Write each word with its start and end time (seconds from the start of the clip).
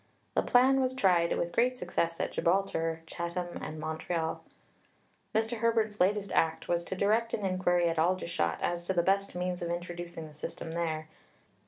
The 0.33 0.41
plan 0.41 0.81
was 0.81 0.95
tried 0.95 1.37
with 1.37 1.51
great 1.51 1.77
success 1.77 2.19
at 2.19 2.31
Gibraltar, 2.31 3.03
Chatham, 3.05 3.59
and 3.61 3.77
Montreal. 3.79 4.43
Mr. 5.35 5.57
Herbert's 5.59 5.99
latest 5.99 6.31
act 6.31 6.67
was 6.67 6.83
to 6.85 6.95
direct 6.95 7.35
an 7.35 7.45
inquiry 7.45 7.87
at 7.87 7.99
Aldershot 7.99 8.57
as 8.63 8.83
to 8.85 8.93
the 8.93 9.03
best 9.03 9.35
means 9.35 9.61
of 9.61 9.69
introducing 9.69 10.27
the 10.27 10.33
system 10.33 10.71
there." 10.71 11.07